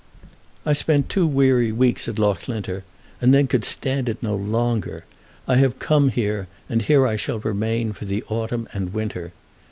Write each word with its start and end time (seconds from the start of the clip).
I 0.65 0.73
spent 0.73 1.09
two 1.09 1.27
weary 1.27 1.71
weeks 1.71 2.07
at 2.07 2.17
Loughlinter, 2.17 2.83
and 3.21 3.35
then 3.35 3.45
could 3.45 3.63
stand 3.63 4.09
it 4.09 4.23
no 4.23 4.35
longer. 4.35 5.05
I 5.47 5.57
have 5.57 5.77
come 5.77 6.09
here, 6.09 6.47
and 6.67 6.81
here 6.81 7.05
I 7.05 7.15
shall 7.17 7.37
remain 7.37 7.93
for 7.93 8.05
the 8.05 8.23
autumn 8.23 8.67
and 8.73 8.95
winter. 8.95 9.31